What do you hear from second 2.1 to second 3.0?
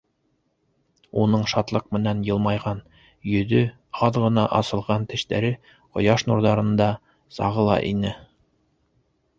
йылмайған